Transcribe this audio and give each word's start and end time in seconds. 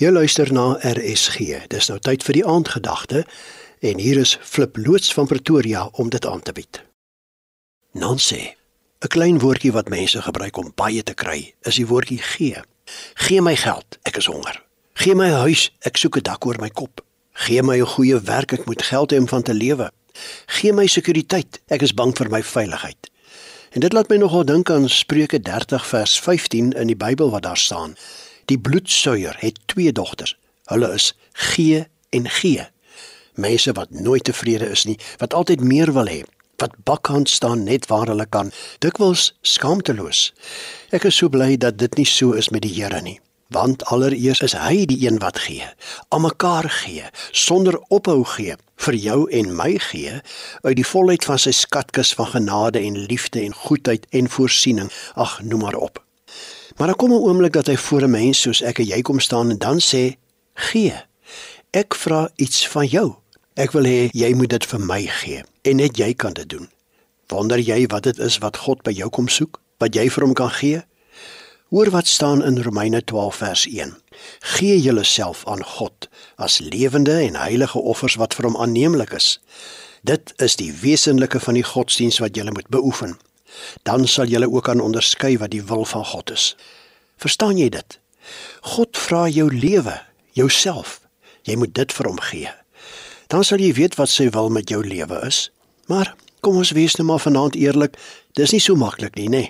Jy 0.00 0.08
luister 0.08 0.48
na 0.48 0.78
RSG. 0.80 1.66
Dis 1.68 1.90
nou 1.90 1.98
tyd 2.00 2.22
vir 2.24 2.38
die 2.38 2.44
aandgedagte 2.48 3.20
en 3.84 3.98
hier 4.00 4.16
is 4.16 4.38
Flip 4.40 4.78
loods 4.80 5.10
van 5.12 5.26
Pretoria 5.28 5.82
om 6.00 6.08
dit 6.08 6.24
aan 6.26 6.40
te 6.40 6.54
bied. 6.56 6.80
Nancy, 7.92 8.56
'n 9.04 9.12
klein 9.12 9.38
woordjie 9.44 9.72
wat 9.72 9.92
mense 9.92 10.22
gebruik 10.22 10.56
om 10.56 10.72
baie 10.74 11.02
te 11.02 11.12
kry, 11.12 11.52
is 11.68 11.76
die 11.76 11.86
woordjie 11.86 12.18
gee. 12.18 12.56
Gee 13.14 13.42
my 13.42 13.56
geld, 13.56 13.98
ek 14.02 14.16
is 14.16 14.26
honger. 14.26 14.64
Gee 14.94 15.14
my 15.14 15.28
huis, 15.44 15.70
ek 15.80 15.96
soek 15.96 16.16
'n 16.16 16.22
dak 16.22 16.46
oor 16.46 16.56
my 16.60 16.70
kop. 16.70 17.04
Gee 17.32 17.62
my 17.62 17.76
'n 17.76 17.86
goeie 17.86 18.20
werk, 18.20 18.52
ek 18.52 18.66
moet 18.66 18.82
geld 18.82 19.12
hê 19.12 19.18
om 19.18 19.28
van 19.28 19.42
te 19.42 19.54
lewe. 19.54 19.92
Gee 20.46 20.72
my 20.72 20.86
sekuriteit, 20.86 21.60
ek 21.68 21.82
is 21.82 21.94
bang 21.94 22.16
vir 22.16 22.30
my 22.30 22.42
veiligheid. 22.42 23.10
En 23.70 23.80
dit 23.80 23.92
laat 23.92 24.08
my 24.08 24.16
nogal 24.16 24.44
dink 24.44 24.70
aan 24.70 24.88
Spreuke 24.88 25.40
30 25.40 25.86
vers 25.86 26.20
15 26.20 26.72
in 26.72 26.86
die 26.86 26.96
Bybel 26.96 27.30
wat 27.30 27.42
daar 27.42 27.58
staan. 27.58 27.96
Die 28.50 28.58
bloedsuier 28.58 29.36
het 29.38 29.60
twee 29.70 29.92
dogters. 29.94 30.34
Hulle 30.66 30.90
is 30.94 31.12
gee 31.32 31.84
en 32.10 32.28
gee. 32.28 32.66
Mense 33.34 33.72
wat 33.72 33.90
nooit 33.90 34.24
tevrede 34.24 34.66
is 34.74 34.84
nie, 34.84 34.98
wat 35.22 35.34
altyd 35.34 35.62
meer 35.62 35.92
wil 35.94 36.10
hê, 36.10 36.24
wat 36.58 36.74
bakhand 36.84 37.30
staan 37.30 37.62
net 37.64 37.86
waar 37.86 38.10
hulle 38.10 38.26
kan, 38.26 38.50
dikwels 38.82 39.30
skaamteloos. 39.46 40.32
Ek 40.90 41.06
is 41.06 41.20
so 41.22 41.30
bly 41.30 41.54
dat 41.62 41.78
dit 41.78 41.94
nie 42.00 42.08
so 42.10 42.34
is 42.34 42.50
met 42.50 42.66
die 42.66 42.74
Here 42.74 43.00
nie, 43.06 43.20
want 43.54 43.86
allereers 43.94 44.42
is 44.42 44.58
hy 44.58 44.82
die 44.90 44.98
een 45.06 45.22
wat 45.22 45.38
gee, 45.46 45.70
aan 46.10 46.26
mekaar 46.26 46.66
gee, 46.82 47.06
sonder 47.30 47.78
ophou 47.88 48.24
gee, 48.34 48.58
vir 48.82 48.98
jou 49.06 49.20
en 49.30 49.54
my 49.56 49.72
gee 49.90 50.18
uit 50.66 50.76
die 50.82 50.90
volheid 50.90 51.24
van 51.24 51.38
sy 51.38 51.54
skatkis 51.54 52.16
van 52.18 52.34
genade 52.34 52.82
en 52.82 52.98
liefde 53.06 53.46
en 53.46 53.54
goedheid 53.54 54.10
en 54.10 54.28
voorsiening. 54.28 54.90
Ag, 55.14 55.38
noem 55.46 55.68
maar 55.68 55.78
op. 55.78 56.02
Maar 56.80 56.88
dan 56.88 56.98
kom 56.98 57.12
'n 57.12 57.26
oomblik 57.28 57.52
dat 57.52 57.66
hy 57.66 57.76
voor 57.76 58.02
'n 58.02 58.10
mens 58.10 58.40
soos 58.40 58.62
ek 58.62 58.78
en 58.78 58.84
jy 58.84 59.00
kom 59.00 59.20
staan 59.20 59.50
en 59.50 59.58
dan 59.58 59.80
sê: 59.80 60.16
"Gee. 60.54 60.94
Ek 61.70 61.94
vra 61.94 62.30
iets 62.36 62.68
van 62.68 62.86
jou. 62.86 63.14
Ek 63.54 63.70
wil 63.70 63.84
hê 63.84 64.08
jy 64.10 64.34
moet 64.34 64.48
dit 64.48 64.66
vir 64.66 64.80
my 64.80 65.06
gee 65.06 65.42
en 65.62 65.76
net 65.76 65.96
jy 65.96 66.14
kan 66.14 66.32
dit 66.32 66.48
doen." 66.48 66.70
Wonder 67.26 67.58
jy 67.58 67.86
wat 67.86 68.02
dit 68.02 68.18
is 68.18 68.38
wat 68.38 68.56
God 68.56 68.82
by 68.82 68.90
jou 68.90 69.08
kom 69.10 69.28
soek? 69.28 69.60
Wat 69.78 69.94
jy 69.94 70.10
vir 70.10 70.24
hom 70.24 70.32
kan 70.32 70.50
gee? 70.50 70.82
Hoor 71.68 71.90
wat 71.90 72.06
staan 72.06 72.44
in 72.44 72.62
Romeine 72.62 73.04
12 73.04 73.36
vers 73.36 73.66
1. 73.66 73.96
Gee 74.38 74.80
julleself 74.80 75.46
aan 75.46 75.64
God 75.64 76.08
as 76.36 76.58
lewende 76.58 77.20
en 77.20 77.34
heilige 77.34 77.78
offers 77.78 78.14
wat 78.14 78.34
vir 78.34 78.44
hom 78.44 78.56
aanneemlik 78.56 79.12
is. 79.12 79.40
Dit 80.02 80.32
is 80.36 80.56
die 80.56 80.72
wesenlike 80.72 81.40
van 81.40 81.54
die 81.54 81.64
godsdiens 81.64 82.18
wat 82.18 82.36
jy 82.36 82.42
moet 82.50 82.68
beoefen 82.68 83.18
dan 83.82 84.06
sal 84.06 84.30
jy 84.30 84.44
ook 84.44 84.64
kan 84.64 84.80
onderskei 84.80 85.36
wat 85.38 85.50
die 85.50 85.62
wil 85.62 85.84
van 85.84 86.04
God 86.04 86.30
is. 86.30 86.54
Verstaan 87.16 87.58
jy 87.58 87.68
dit? 87.68 87.98
God 88.60 88.96
vra 88.96 89.28
jou 89.28 89.48
lewe, 89.52 90.00
jouself. 90.32 91.00
Jy 91.48 91.56
moet 91.56 91.74
dit 91.74 91.92
vir 91.92 92.06
hom 92.06 92.20
gee. 92.20 92.52
Dan 93.30 93.44
sal 93.44 93.62
jy 93.62 93.72
weet 93.76 93.96
wat 93.98 94.10
sy 94.10 94.28
wil 94.34 94.50
met 94.50 94.70
jou 94.70 94.82
lewe 94.84 95.20
is. 95.26 95.48
Maar 95.86 96.14
kom 96.40 96.56
ons 96.60 96.72
wees 96.76 96.96
nou 96.98 97.06
maar 97.08 97.22
vanaand 97.22 97.56
eerlik, 97.58 97.96
dis 98.38 98.52
nie 98.52 98.62
so 98.62 98.76
maklik 98.78 99.16
nie, 99.18 99.28
nê? 99.28 99.44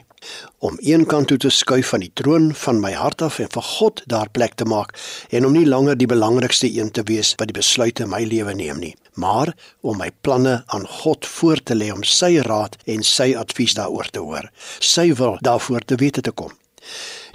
Om 0.58 0.78
een 0.80 1.06
kant 1.06 1.28
toe 1.28 1.38
te 1.38 1.50
skuif 1.50 1.92
van 1.94 2.04
die 2.04 2.12
troon 2.14 2.54
van 2.54 2.80
my 2.80 2.92
hart 2.92 3.22
af 3.22 3.38
en 3.38 3.48
vir 3.52 3.62
God 3.62 4.02
daar 4.06 4.30
plek 4.30 4.54
te 4.54 4.64
maak 4.64 4.96
en 5.30 5.46
om 5.46 5.52
nie 5.56 5.66
langer 5.66 5.96
die 5.96 6.10
belangrikste 6.10 6.68
een 6.68 6.90
te 6.90 7.02
wees 7.08 7.34
wat 7.36 7.48
die 7.52 7.60
besluite 7.60 8.04
in 8.04 8.12
my 8.12 8.24
lewe 8.24 8.54
neem 8.54 8.78
nie 8.80 8.94
maar 9.20 9.54
om 9.80 9.98
my 10.00 10.10
planne 10.20 10.62
aan 10.66 10.86
God 10.86 11.27
voor 11.27 11.62
te 11.62 11.74
lê 11.74 11.90
om 11.92 12.02
sy 12.02 12.38
raad 12.46 12.77
en 12.84 13.04
sy 13.04 13.32
advies 13.36 13.77
daaroor 13.78 14.10
te 14.10 14.22
hoor. 14.24 14.50
Sy 14.78 15.10
wil 15.14 15.38
daarvoor 15.44 15.84
te 15.84 16.00
wete 16.00 16.20
te 16.20 16.32
kom. 16.32 16.52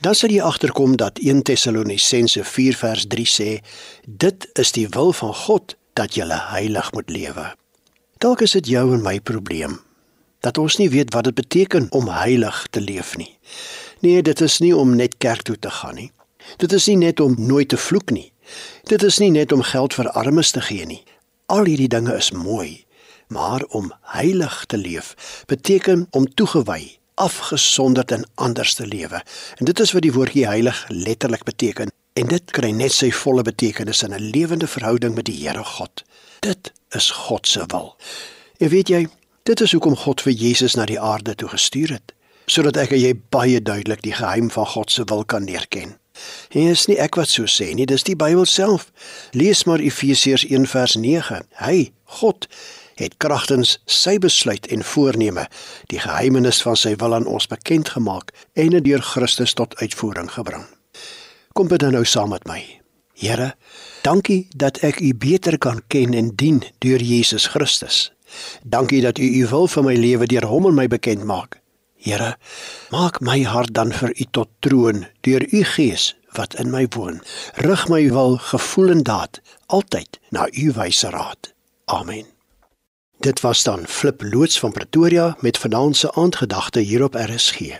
Dan 0.02 0.16
sal 0.17 0.33
jy 0.33 0.42
agterkom 0.42 0.97
dat 0.99 1.22
1 1.22 1.44
Tessalonisense 1.47 2.44
4 2.44 2.80
vers 2.81 3.05
3 3.08 3.27
sê: 3.30 3.49
Dit 4.05 4.49
is 4.59 4.73
die 4.75 4.88
wil 4.97 5.14
van 5.14 5.33
God 5.45 5.77
dat 5.94 6.17
jy 6.17 6.27
heilig 6.52 6.92
moet 6.94 7.09
lewe. 7.09 7.53
Dalk 8.20 8.42
is 8.42 8.58
dit 8.58 8.73
jou 8.75 8.94
en 8.94 9.03
my 9.03 9.20
probleem 9.20 9.84
dat 10.46 10.58
ons 10.62 10.78
nie 10.78 10.90
weet 10.94 11.14
wat 11.14 11.23
dit 11.30 11.33
beteken 11.33 11.88
om 11.89 12.10
heilig 12.11 12.67
te 12.70 12.82
leef 12.82 13.16
nie. 13.17 13.32
Nee, 14.06 14.22
dit 14.22 14.42
is 14.42 14.60
nie 14.61 14.76
om 14.78 14.95
net 14.95 15.17
kerk 15.17 15.42
toe 15.48 15.58
te 15.60 15.72
gaan 15.73 15.98
nie. 15.98 16.11
Dit 16.61 16.73
is 16.78 16.86
nie 16.92 16.98
net 17.02 17.20
om 17.20 17.36
nooit 17.38 17.70
te 17.73 17.80
vloek 17.82 18.14
nie. 18.14 18.30
Dit 18.86 19.04
is 19.04 19.17
nie 19.17 19.32
net 19.34 19.52
om 19.52 19.66
geld 19.66 19.95
vir 19.98 20.11
armes 20.14 20.52
te 20.54 20.61
gee 20.61 20.86
nie. 20.86 21.02
Al 21.50 21.66
hierdie 21.66 21.89
dinge 21.89 22.14
is 22.14 22.32
mooi, 22.32 22.86
maar 23.34 23.66
om 23.70 23.89
heilig 24.14 24.64
te 24.70 24.78
leef 24.78 25.16
beteken 25.50 26.08
om 26.11 26.30
toegewy, 26.34 26.98
afgesonderd 27.16 28.11
en 28.11 28.28
anders 28.36 28.73
te 28.73 28.88
lewe. 28.88 29.22
En 29.58 29.66
dit 29.66 29.80
is 29.80 29.94
wat 29.98 30.05
die 30.05 30.14
woordjie 30.14 30.45
heilig 30.45 30.86
letterlik 30.89 31.44
beteken. 31.44 31.94
En 32.14 32.30
dit 32.32 32.52
kry 32.52 32.70
net 32.72 32.94
sy 32.94 33.10
volle 33.11 33.42
betekenis 33.44 34.04
in 34.04 34.14
'n 34.14 34.30
lewende 34.30 34.67
verhouding 34.67 35.16
met 35.16 35.26
die 35.26 35.48
Here 35.48 35.64
God. 35.64 36.04
Dit 36.39 36.72
is 36.89 37.11
God 37.11 37.48
se 37.48 37.64
wil. 37.67 37.95
En 38.58 38.70
weet 38.70 38.88
jy, 38.88 39.08
dit 39.45 39.61
is 39.61 39.72
hoekom 39.72 39.95
God 39.95 40.23
vir 40.26 40.33
Jesus 40.33 40.73
na 40.76 40.88
die 40.89 41.00
aarde 41.00 41.36
toe 41.38 41.50
gestuur 41.52 41.94
het, 41.94 42.14
sodat 42.50 42.80
ek 42.82 42.95
en 42.98 43.02
jy 43.02 43.14
baie 43.33 43.61
duidelik 43.61 44.02
die 44.02 44.16
geheim 44.17 44.50
van 44.54 44.66
God 44.73 44.92
se 44.92 45.06
wil 45.10 45.22
kan 45.26 45.45
leer 45.45 45.67
ken. 45.70 45.94
En 46.56 46.72
is 46.72 46.86
nie 46.89 46.98
ek 47.02 47.20
wat 47.20 47.30
so 47.30 47.45
sê 47.50 47.73
nie, 47.76 47.86
dis 47.86 48.05
die 48.08 48.16
Bybel 48.17 48.48
self. 48.50 48.88
Lees 49.36 49.66
maar 49.70 49.84
Efesiërs 49.84 50.48
1 50.48 50.66
vers 50.72 50.95
9. 50.98 51.44
Hy, 51.60 51.92
God, 52.22 52.48
het 52.95 53.17
kragtens 53.22 53.76
sy 53.86 54.16
besluit 54.23 54.70
en 54.72 54.86
voorneme 54.88 55.45
die 55.92 56.00
geheimenis 56.02 56.64
van 56.66 56.80
sy 56.80 56.95
wil 57.02 57.17
aan 57.17 57.28
ons 57.28 57.50
bekend 57.52 57.92
gemaak 57.98 58.32
en 58.55 58.73
dit 58.78 58.88
deur 58.88 59.04
Christus 59.04 59.54
tot 59.54 59.76
uitvoering 59.84 60.32
gebring. 60.32 60.66
Kom 61.54 61.70
bid 61.70 61.86
nou 61.86 62.05
saam 62.08 62.34
met 62.34 62.48
my. 62.50 62.64
Here, 63.16 63.54
dankie 64.04 64.48
dat 64.55 64.82
ek 64.84 65.04
U 65.04 65.14
beter 65.14 65.60
kan 65.60 65.84
ken 65.88 66.16
en 66.17 66.34
dien 66.36 66.64
deur 66.84 67.04
Jesus 67.04 67.52
Christus. 67.54 68.14
Dankie 68.63 69.02
dat 69.02 69.17
U 69.17 69.27
U 69.41 69.47
wil 69.47 69.67
vir 69.67 69.83
my 69.83 69.95
lewe 69.95 70.25
deur 70.25 70.45
hom 70.45 70.65
en 70.65 70.77
my 70.77 70.87
bekend 70.87 71.23
maak. 71.23 71.59
Here, 71.95 72.36
maak 72.91 73.21
my 73.21 73.41
hart 73.43 73.73
dan 73.73 73.93
vir 73.93 74.13
U 74.13 74.25
tot 74.31 74.49
troon 74.59 75.05
deur 75.21 75.41
U 75.52 75.63
Gees 75.63 76.13
wat 76.36 76.55
in 76.59 76.69
my 76.69 76.86
woon. 76.93 77.21
Rig 77.55 77.87
my 77.89 78.03
wil 78.11 78.37
gevoel 78.37 78.89
en 78.89 79.03
daad 79.03 79.41
altyd 79.65 80.19
na 80.30 80.47
U 80.52 80.71
wyse 80.75 81.09
raad. 81.09 81.53
Amen. 81.86 82.25
Dit 83.19 83.41
was 83.41 83.63
dan 83.63 83.87
Flip 83.87 84.21
loods 84.21 84.59
van 84.59 84.71
Pretoria 84.71 85.36
met 85.39 85.57
vanaand 85.57 85.97
se 85.97 86.13
aandgedagte 86.13 86.80
hier 86.80 87.03
op 87.03 87.13
RSG. 87.13 87.80